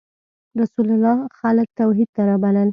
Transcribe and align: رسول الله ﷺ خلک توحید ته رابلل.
رسول 0.61 0.87
الله 0.95 1.17
ﷺ 1.25 1.37
خلک 1.39 1.67
توحید 1.79 2.09
ته 2.15 2.21
رابلل. 2.31 2.69